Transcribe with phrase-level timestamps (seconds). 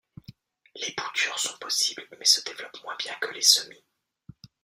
[0.77, 3.83] Les boutures sont possibles mais se développent moins bien que les semis.